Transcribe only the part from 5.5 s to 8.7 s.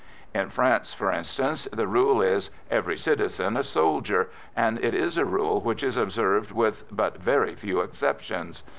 which is observed with but very few exceptions.